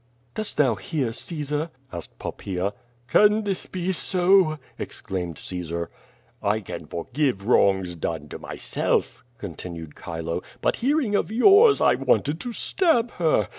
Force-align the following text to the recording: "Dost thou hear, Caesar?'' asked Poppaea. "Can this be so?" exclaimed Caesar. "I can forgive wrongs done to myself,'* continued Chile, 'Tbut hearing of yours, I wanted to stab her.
"Dost 0.33 0.57
thou 0.57 0.73
hear, 0.73 1.13
Caesar?'' 1.13 1.69
asked 1.93 2.17
Poppaea. 2.17 2.73
"Can 3.07 3.43
this 3.43 3.67
be 3.67 3.91
so?" 3.91 4.57
exclaimed 4.79 5.37
Caesar. 5.37 5.91
"I 6.41 6.59
can 6.61 6.87
forgive 6.87 7.45
wrongs 7.47 7.95
done 7.95 8.27
to 8.29 8.39
myself,'* 8.39 9.23
continued 9.37 9.93
Chile, 10.03 10.41
'Tbut 10.63 10.77
hearing 10.77 11.13
of 11.13 11.31
yours, 11.31 11.81
I 11.81 11.93
wanted 11.93 12.39
to 12.39 12.51
stab 12.51 13.11
her. 13.21 13.49